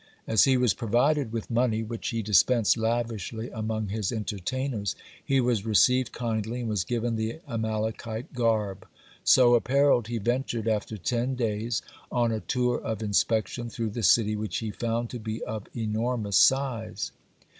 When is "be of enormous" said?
15.19-16.35